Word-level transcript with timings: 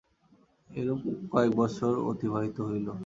এইরূপে 0.69 1.11
কয়েক 1.31 1.51
বৎসর 1.57 1.93
অতিবাহিত 2.09 2.57
হইল। 2.67 2.87